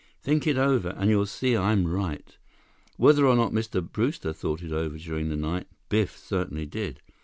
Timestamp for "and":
0.97-1.11